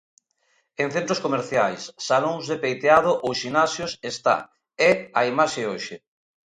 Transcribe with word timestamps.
En 0.83 0.87
centros 0.95 1.21
comerciais, 1.25 1.81
salóns 2.07 2.43
de 2.51 2.57
peiteado 2.63 3.11
ou 3.25 3.31
ximnasios 3.39 3.91
está 4.11 4.37
é 4.89 4.91
a 5.19 5.21
imaxe 5.31 5.61
hoxe. 5.71 5.95